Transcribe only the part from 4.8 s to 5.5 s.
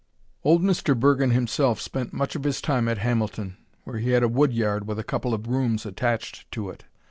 with a couple of